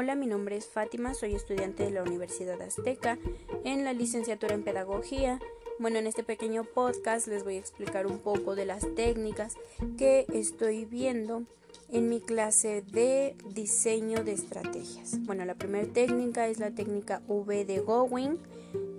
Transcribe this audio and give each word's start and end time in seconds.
Hola, 0.00 0.14
mi 0.14 0.28
nombre 0.28 0.56
es 0.56 0.68
Fátima, 0.68 1.12
soy 1.12 1.34
estudiante 1.34 1.82
de 1.82 1.90
la 1.90 2.04
Universidad 2.04 2.62
Azteca 2.62 3.18
en 3.64 3.82
la 3.82 3.92
licenciatura 3.92 4.54
en 4.54 4.62
Pedagogía. 4.62 5.40
Bueno, 5.80 5.98
en 5.98 6.06
este 6.06 6.22
pequeño 6.22 6.62
podcast 6.62 7.26
les 7.26 7.42
voy 7.42 7.56
a 7.56 7.58
explicar 7.58 8.06
un 8.06 8.20
poco 8.20 8.54
de 8.54 8.64
las 8.64 8.86
técnicas 8.94 9.56
que 9.96 10.24
estoy 10.32 10.84
viendo 10.84 11.42
en 11.90 12.08
mi 12.08 12.20
clase 12.20 12.84
de 12.92 13.34
diseño 13.52 14.22
de 14.22 14.34
estrategias. 14.34 15.18
Bueno, 15.24 15.44
la 15.44 15.56
primera 15.56 15.92
técnica 15.92 16.46
es 16.46 16.60
la 16.60 16.70
técnica 16.70 17.20
V 17.26 17.64
de 17.64 17.80
Gowing, 17.80 18.38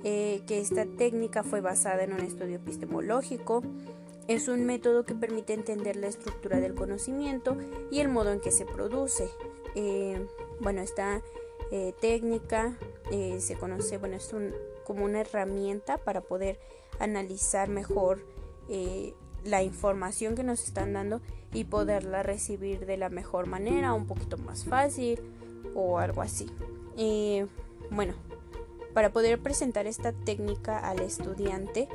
eh, 0.03 0.41
que 0.47 0.59
esta 0.59 0.85
técnica 0.85 1.43
fue 1.43 1.61
basada 1.61 2.03
en 2.03 2.11
un 2.11 2.19
estudio 2.19 2.57
epistemológico 2.57 3.63
es 4.27 4.47
un 4.47 4.63
método 4.63 5.05
que 5.05 5.15
permite 5.15 5.53
entender 5.53 5.95
la 5.95 6.05
estructura 6.05 6.59
del 6.59 6.75
conocimiento 6.75 7.57
y 7.89 7.99
el 7.99 8.09
modo 8.09 8.31
en 8.31 8.39
que 8.39 8.51
se 8.51 8.63
produce. 8.63 9.27
Eh, 9.73 10.23
bueno, 10.59 10.81
esta 10.81 11.21
eh, 11.71 11.93
técnica 11.99 12.77
eh, 13.11 13.39
se 13.39 13.55
conoce, 13.55 13.97
bueno, 13.97 14.15
es 14.15 14.33
como 14.85 15.05
una 15.05 15.21
herramienta 15.21 15.97
para 15.97 16.21
poder 16.21 16.59
analizar 16.99 17.69
mejor 17.69 18.21
la 19.45 19.63
información 19.63 20.35
que 20.35 20.43
nos 20.43 20.63
están 20.63 20.93
dando 20.93 21.21
y 21.53 21.63
poderla 21.63 22.21
recibir 22.21 22.85
de 22.85 22.97
la 22.97 23.09
mejor 23.09 23.47
manera, 23.47 23.93
un 23.93 24.05
poquito 24.05 24.37
más 24.37 24.65
fácil 24.65 25.19
o 25.73 25.97
algo 25.97 26.21
así. 26.21 26.47
bueno, 27.89 28.13
para 28.93 29.11
poder 29.11 29.39
presentar 29.39 29.87
esta 29.87 30.11
técnica 30.11 30.77
al 30.77 30.99
estudiante, 30.99 31.87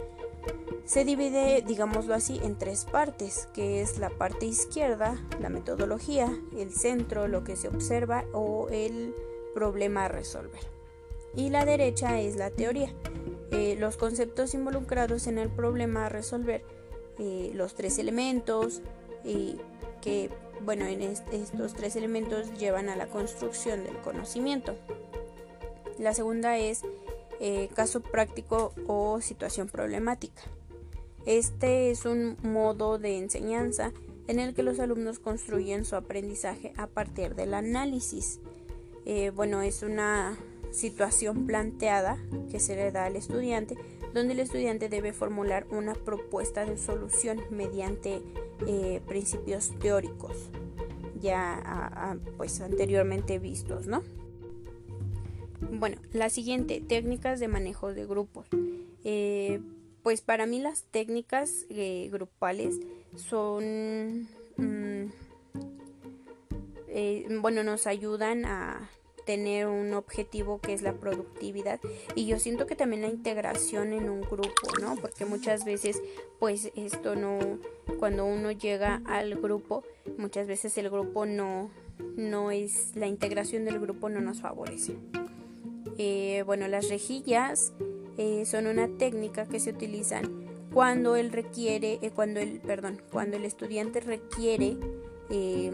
se 0.85 1.05
divide, 1.05 1.63
digámoslo 1.67 2.15
así, 2.15 2.41
en 2.43 2.59
tres 2.59 2.85
partes, 2.85 3.49
que 3.55 3.81
es 3.81 3.99
la 3.99 4.11
parte 4.11 4.47
izquierda, 4.47 5.19
la 5.41 5.49
metodología, 5.49 6.31
el 6.57 6.73
centro, 6.73 7.27
lo 7.27 7.43
que 7.43 7.57
se 7.57 7.69
observa 7.69 8.25
o 8.33 8.69
el 8.71 9.15
problema 9.55 10.05
a 10.05 10.09
resolver. 10.09 10.61
Y 11.35 11.49
la 11.49 11.65
derecha 11.65 12.21
es 12.21 12.37
la 12.37 12.51
teoría, 12.51 12.93
eh, 13.51 13.77
los 13.79 13.97
conceptos 13.97 14.55
involucrados 14.55 15.27
en 15.27 15.39
el 15.39 15.49
problema 15.49 16.07
a 16.07 16.09
resolver, 16.09 16.63
eh, 17.19 17.51
los 17.55 17.75
tres 17.75 17.99
elementos, 17.99 18.83
que, 20.03 20.29
bueno, 20.61 20.85
en 20.85 21.01
estos 21.01 21.73
tres 21.73 21.97
elementos 21.97 22.53
llevan 22.59 22.91
a 22.91 22.97
la 22.97 23.07
construcción 23.07 23.85
del 23.85 23.97
conocimiento. 24.03 24.75
La 25.99 26.13
segunda 26.13 26.59
es 26.59 26.83
caso 27.75 28.01
práctico 28.01 28.73
o 28.87 29.21
situación 29.21 29.69
problemática. 29.69 30.43
Este 31.27 31.91
es 31.91 32.05
un 32.05 32.37
modo 32.43 32.99
de 32.99 33.19
enseñanza 33.19 33.93
en 34.29 34.39
el 34.39 34.55
que 34.55 34.63
los 34.63 34.79
alumnos 34.79 35.19
construyen 35.19 35.85
su 35.85 35.97
aprendizaje 35.97 36.73
a 36.77 36.87
partir 36.87 37.35
del 37.35 37.55
análisis. 37.55 38.41
Eh, 39.07 39.31
bueno, 39.31 39.63
es 39.63 39.83
una 39.83 40.39
situación 40.71 41.47
planteada 41.47 42.19
que 42.51 42.61
se 42.61 42.77
le 42.77 42.91
da 42.91 43.07
al 43.07 43.17
estudiante, 43.17 43.77
donde 44.13 44.35
el 44.35 44.41
estudiante 44.41 44.89
debe 44.89 45.13
formular 45.13 45.67
una 45.71 45.95
propuesta 45.95 46.65
de 46.65 46.77
solución 46.77 47.41
mediante 47.51 48.23
eh, 48.67 49.01
principios 49.07 49.71
teóricos 49.79 50.51
ya 51.21 52.19
pues 52.37 52.61
anteriormente 52.61 53.39
vistos, 53.39 53.87
¿no? 53.87 54.03
Bueno, 55.73 55.97
la 56.13 56.31
siguiente, 56.31 56.81
técnicas 56.81 57.41
de 57.41 57.49
manejo 57.49 57.93
de 57.93 58.07
grupos. 58.07 58.47
Eh, 59.05 59.61
pues 60.03 60.21
para 60.21 60.47
mí 60.47 60.61
las 60.61 60.83
técnicas 60.83 61.67
eh, 61.71 62.09
grupales 62.13 62.79
son, 63.17 64.29
mm, 64.57 65.07
eh, 66.89 67.27
bueno, 67.41 67.65
nos 67.65 67.87
ayudan 67.87 68.45
a 68.45 68.91
tener 69.25 69.67
un 69.67 69.95
objetivo 69.95 70.61
que 70.61 70.75
es 70.75 70.83
la 70.83 70.93
productividad 70.95 71.81
y 72.15 72.27
yo 72.27 72.39
siento 72.39 72.67
que 72.67 72.77
también 72.77 73.03
la 73.03 73.09
integración 73.09 73.95
en 73.95 74.11
un 74.11 74.21
grupo, 74.21 74.79
¿no? 74.81 74.97
Porque 74.97 75.25
muchas 75.25 75.65
veces 75.65 76.03
pues 76.39 76.71
esto 76.77 77.17
no, 77.17 77.39
cuando 77.99 78.27
uno 78.27 78.53
llega 78.53 79.01
al 79.07 79.35
grupo, 79.37 79.83
muchas 80.19 80.47
veces 80.47 80.77
el 80.77 80.91
grupo 80.91 81.25
no, 81.25 81.71
no 82.17 82.51
es, 82.51 82.95
la 82.97 83.07
integración 83.07 83.65
del 83.65 83.81
grupo 83.81 84.11
no 84.11 84.21
nos 84.21 84.43
favorece. 84.43 84.97
Eh, 85.99 86.43
bueno, 86.47 86.69
las 86.69 86.89
rejillas 86.89 87.73
eh, 88.17 88.45
son 88.47 88.67
una 88.67 88.89
técnica 88.89 89.47
que 89.47 89.59
se 89.59 89.71
utilizan 89.71 90.45
cuando 90.73 91.15
él 91.17 91.31
requiere, 91.33 91.99
eh, 92.03 92.11
cuando 92.11 92.41
el, 92.41 92.61
perdón, 92.61 93.01
cuando 93.13 93.37
el 93.37 93.45
estudiante 93.45 94.01
requiere 94.01 94.77
eh, 95.31 95.73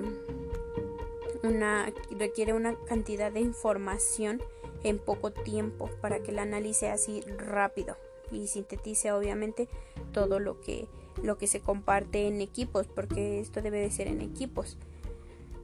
una, 1.43 1.93
requiere 2.19 2.53
una 2.53 2.77
cantidad 2.87 3.33
de 3.33 3.41
información 3.41 4.43
en 4.85 4.99
poco 4.99 5.33
tiempo 5.33 5.91
para 6.01 6.23
que 6.23 6.33
la 6.33 6.43
analice 6.43 6.91
así 6.91 7.23
rápido 7.39 7.97
y 8.31 8.47
sintetice 8.47 9.11
obviamente 9.13 9.69
todo 10.13 10.39
lo 10.39 10.61
que 10.61 10.87
lo 11.23 11.37
que 11.37 11.47
se 11.47 11.61
comparte 11.61 12.29
en 12.29 12.41
equipos 12.41 12.87
porque 12.87 13.41
esto 13.41 13.61
debe 13.61 13.81
de 13.81 13.91
ser 13.91 14.07
en 14.07 14.23
equipos 14.23 14.79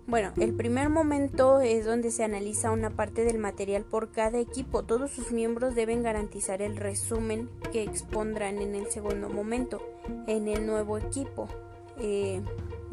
bueno, 0.07 0.33
el 0.39 0.55
primer 0.55 0.89
momento 0.89 1.61
es 1.61 1.85
donde 1.85 2.11
se 2.11 2.25
analiza 2.25 2.71
una 2.71 2.91
parte 2.91 3.25
del 3.25 3.39
material 3.39 3.85
por 3.85 4.13
cada 4.13 4.39
equipo. 4.39 4.85
Todos 4.85 5.11
sus 5.11 5.33
miembros 5.33 5.75
deben 5.75 6.03
garantizar 6.03 6.63
el 6.63 6.77
resumen 6.77 7.49
que 7.73 7.83
expondrán 7.83 8.59
en 8.59 8.75
el 8.75 8.87
segundo 8.91 9.29
momento 9.29 9.83
en 10.27 10.49
el 10.49 10.67
nuevo 10.67 10.99
equipo, 10.99 11.49
eh, 11.99 12.41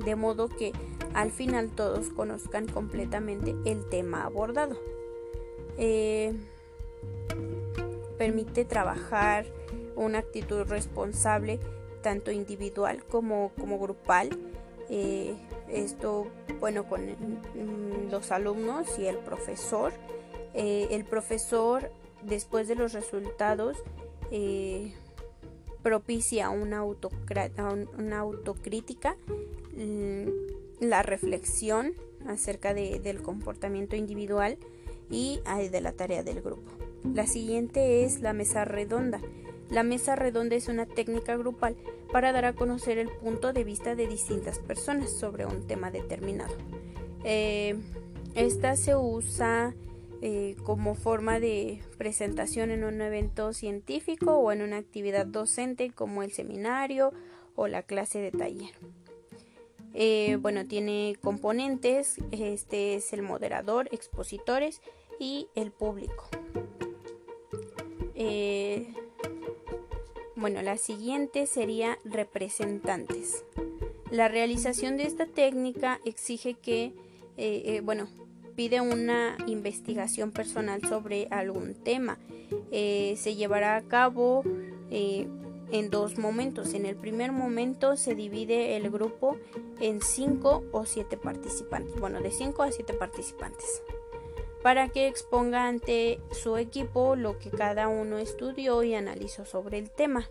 de 0.03 0.15
modo 0.15 0.49
que 0.49 0.71
al 1.13 1.31
final 1.31 1.69
todos 1.69 2.09
conozcan 2.09 2.67
completamente 2.67 3.55
el 3.65 3.87
tema 3.89 4.23
abordado. 4.23 4.77
Eh, 5.77 6.33
permite 8.17 8.65
trabajar 8.65 9.45
una 9.95 10.19
actitud 10.19 10.63
responsable 10.63 11.59
tanto 12.01 12.31
individual 12.31 13.03
como, 13.05 13.51
como 13.59 13.79
grupal. 13.79 14.29
Eh, 14.89 15.35
esto, 15.69 16.27
bueno, 16.59 16.87
con 16.87 17.01
mm, 17.01 18.11
los 18.11 18.31
alumnos 18.31 18.99
y 18.99 19.05
el 19.05 19.17
profesor. 19.17 19.93
Eh, 20.53 20.87
el 20.91 21.05
profesor, 21.05 21.91
después 22.23 22.67
de 22.67 22.75
los 22.75 22.93
resultados, 22.93 23.77
eh, 24.31 24.93
propicia 25.81 26.49
una, 26.49 26.83
una 26.83 28.19
autocrítica, 28.19 29.17
mm, 29.75 30.27
la 30.79 31.01
reflexión 31.01 31.93
acerca 32.27 32.73
del 32.73 33.21
comportamiento 33.21 33.95
individual 33.95 34.57
y 35.09 35.41
de 35.71 35.81
la 35.81 35.91
tarea 35.91 36.23
del 36.23 36.41
grupo. 36.41 36.71
La 37.03 37.27
siguiente 37.27 38.05
es 38.05 38.21
la 38.21 38.33
mesa 38.33 38.63
redonda. 38.63 39.19
La 39.69 39.83
mesa 39.83 40.15
redonda 40.15 40.55
es 40.55 40.67
una 40.67 40.85
técnica 40.85 41.35
grupal 41.35 41.75
para 42.13 42.31
dar 42.31 42.45
a 42.45 42.53
conocer 42.53 42.99
el 42.99 43.09
punto 43.09 43.53
de 43.53 43.63
vista 43.63 43.95
de 43.95 44.05
distintas 44.07 44.59
personas 44.59 45.11
sobre 45.11 45.47
un 45.47 45.65
tema 45.65 45.89
determinado. 45.89 46.53
Eh, 47.23 47.75
esta 48.35 48.75
se 48.75 48.95
usa 48.95 49.73
eh, 50.21 50.55
como 50.63 50.93
forma 50.93 51.39
de 51.39 51.81
presentación 51.97 52.69
en 52.69 52.83
un 52.83 53.01
evento 53.01 53.51
científico 53.51 54.37
o 54.37 54.51
en 54.51 54.61
una 54.61 54.77
actividad 54.77 55.25
docente 55.25 55.89
como 55.89 56.21
el 56.21 56.31
seminario 56.31 57.11
o 57.55 57.67
la 57.67 57.81
clase 57.81 58.19
de 58.19 58.31
taller. 58.31 58.75
Eh, 59.95 60.37
bueno, 60.39 60.67
tiene 60.67 61.17
componentes, 61.19 62.17
este 62.31 62.93
es 62.93 63.11
el 63.13 63.23
moderador, 63.23 63.89
expositores 63.91 64.83
y 65.19 65.47
el 65.55 65.71
público. 65.71 66.29
Bueno, 70.43 70.61
la 70.61 70.75
siguiente 70.75 71.45
sería 71.47 71.97
representantes. 72.03 73.45
La 74.11 74.27
realización 74.27 74.97
de 74.97 75.03
esta 75.03 75.25
técnica 75.25 76.01
exige 76.03 76.55
que, 76.55 76.91
eh, 77.37 77.63
eh, 77.65 77.81
bueno, 77.81 78.09
pide 78.53 78.81
una 78.81 79.37
investigación 79.47 80.31
personal 80.31 80.81
sobre 80.85 81.29
algún 81.31 81.75
tema. 81.75 82.19
Eh, 82.73 83.15
se 83.15 83.35
llevará 83.35 83.77
a 83.77 83.83
cabo 83.83 84.43
en 84.91 85.89
dos 85.89 86.17
momentos. 86.17 86.73
En 86.73 86.85
el 86.87 86.97
primer 86.97 87.31
momento 87.31 87.95
se 87.95 88.13
divide 88.13 88.75
el 88.75 88.91
grupo 88.91 89.37
en 89.79 90.01
cinco 90.01 90.65
o 90.73 90.85
siete 90.85 91.15
participantes. 91.15 91.97
Bueno, 92.01 92.19
de 92.19 92.31
cinco 92.31 92.63
a 92.63 92.71
siete 92.73 92.91
participantes 92.91 93.81
para 94.63 94.87
que 94.87 95.07
exponga 95.07 95.67
ante 95.67 96.21
su 96.31 96.55
equipo 96.57 97.17
lo 97.17 97.37
que 97.37 97.51
cada 97.51 97.89
uno 97.89 98.17
estudió 98.17 98.81
y 98.81 98.95
analizó 98.95 99.45
sobre 99.45 99.77
el 99.77 99.91
tema. 99.91 100.27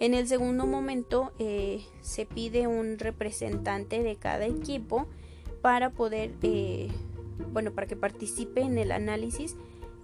En 0.00 0.14
el 0.14 0.26
segundo 0.26 0.66
momento 0.66 1.32
eh, 1.38 1.84
se 2.00 2.26
pide 2.26 2.66
un 2.66 2.98
representante 2.98 4.02
de 4.02 4.16
cada 4.16 4.46
equipo 4.46 5.06
para 5.62 5.90
poder, 5.90 6.32
eh, 6.42 6.88
bueno, 7.52 7.70
para 7.70 7.86
que 7.86 7.94
participe 7.94 8.62
en 8.62 8.78
el 8.78 8.90
análisis 8.90 9.54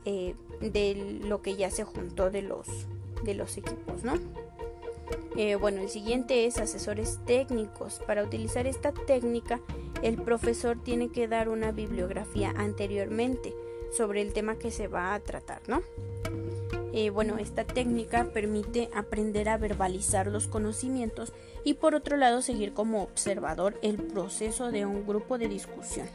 eh, 0.04 0.36
de 0.60 1.18
lo 1.24 1.42
que 1.42 1.56
ya 1.56 1.72
se 1.72 1.82
juntó 1.82 2.30
de 2.30 2.42
los, 2.42 2.68
de 3.24 3.34
los 3.34 3.56
equipos, 3.56 4.04
¿no? 4.04 4.14
Eh, 5.36 5.54
bueno, 5.54 5.82
el 5.82 5.88
siguiente 5.88 6.46
es 6.46 6.58
asesores 6.58 7.18
técnicos. 7.26 8.00
Para 8.06 8.24
utilizar 8.24 8.66
esta 8.66 8.92
técnica, 8.92 9.60
el 10.02 10.16
profesor 10.16 10.82
tiene 10.82 11.10
que 11.10 11.28
dar 11.28 11.48
una 11.48 11.72
bibliografía 11.72 12.52
anteriormente 12.56 13.54
sobre 13.96 14.20
el 14.22 14.32
tema 14.32 14.56
que 14.56 14.70
se 14.70 14.88
va 14.88 15.14
a 15.14 15.20
tratar, 15.20 15.62
¿no? 15.68 15.82
Eh, 16.92 17.10
bueno, 17.10 17.38
esta 17.38 17.64
técnica 17.64 18.24
permite 18.32 18.88
aprender 18.94 19.48
a 19.48 19.58
verbalizar 19.58 20.26
los 20.26 20.48
conocimientos 20.48 21.32
y 21.62 21.74
por 21.74 21.94
otro 21.94 22.16
lado 22.16 22.42
seguir 22.42 22.72
como 22.72 23.02
observador 23.02 23.78
el 23.82 23.98
proceso 23.98 24.70
de 24.70 24.86
un 24.86 25.06
grupo 25.06 25.38
de 25.38 25.48
discusión. 25.48 26.08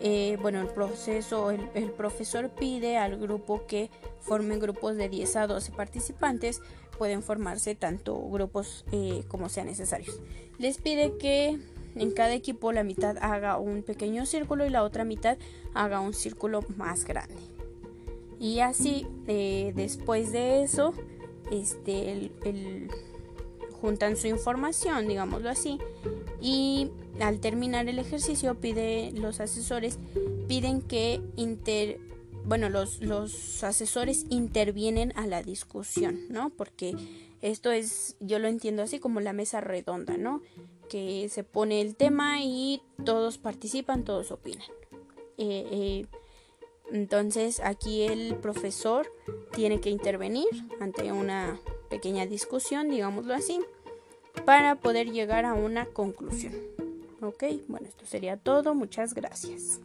Eh, 0.00 0.38
bueno, 0.40 0.60
el 0.60 0.68
proceso, 0.68 1.50
el, 1.50 1.90
profesor 1.90 2.50
pide 2.50 2.98
al 2.98 3.18
grupo 3.18 3.66
que 3.66 3.90
formen 4.20 4.60
grupos 4.60 4.96
de 4.96 5.08
10 5.08 5.36
a 5.36 5.46
12 5.46 5.72
participantes, 5.72 6.62
pueden 6.98 7.22
formarse 7.22 7.74
tanto 7.74 8.20
grupos 8.28 8.84
eh, 8.92 9.22
como 9.28 9.48
sean 9.48 9.66
necesarios. 9.66 10.20
Les 10.58 10.78
pide 10.78 11.16
que 11.16 11.58
en 11.94 12.10
cada 12.10 12.34
equipo 12.34 12.72
la 12.72 12.84
mitad 12.84 13.16
haga 13.20 13.58
un 13.58 13.82
pequeño 13.82 14.26
círculo 14.26 14.66
y 14.66 14.70
la 14.70 14.82
otra 14.82 15.04
mitad 15.04 15.38
haga 15.74 16.00
un 16.00 16.14
círculo 16.14 16.64
más 16.76 17.04
grande. 17.04 17.36
Y 18.40 18.60
así, 18.60 19.06
eh, 19.26 19.72
después 19.74 20.32
de 20.32 20.62
eso, 20.62 20.92
este, 21.50 22.30
juntan 23.80 24.16
su 24.16 24.26
información, 24.28 25.08
digámoslo 25.08 25.50
así, 25.50 25.78
y 26.40 26.90
al 27.20 27.40
terminar 27.40 27.88
el 27.88 27.98
ejercicio 27.98 28.54
pide 28.54 29.10
los 29.12 29.40
asesores 29.40 29.98
piden 30.46 30.82
que 30.82 31.20
inter 31.36 31.98
bueno 32.48 32.68
los, 32.68 33.00
los 33.00 33.62
asesores 33.62 34.26
intervienen 34.30 35.12
a 35.16 35.26
la 35.26 35.42
discusión 35.42 36.20
no 36.28 36.50
porque 36.50 36.94
esto 37.40 37.70
es 37.70 38.16
yo 38.20 38.38
lo 38.38 38.48
entiendo 38.48 38.82
así 38.82 38.98
como 38.98 39.20
la 39.20 39.32
mesa 39.32 39.60
redonda 39.60 40.16
no 40.16 40.42
que 40.88 41.28
se 41.28 41.44
pone 41.44 41.80
el 41.80 41.94
tema 41.94 42.42
y 42.42 42.82
todos 43.04 43.38
participan 43.38 44.04
todos 44.04 44.32
opinan 44.32 44.66
eh, 45.36 45.66
eh, 45.70 46.06
entonces 46.90 47.60
aquí 47.62 48.02
el 48.02 48.34
profesor 48.36 49.06
tiene 49.52 49.80
que 49.80 49.90
intervenir 49.90 50.48
ante 50.80 51.12
una 51.12 51.60
pequeña 51.90 52.26
discusión 52.26 52.90
digámoslo 52.90 53.34
así 53.34 53.60
para 54.44 54.76
poder 54.76 55.10
llegar 55.10 55.44
a 55.44 55.54
una 55.54 55.86
conclusión. 55.86 56.54
Ok, 57.20 57.44
bueno, 57.66 57.86
esto 57.86 58.06
sería 58.06 58.36
todo. 58.36 58.74
Muchas 58.74 59.14
gracias. 59.14 59.80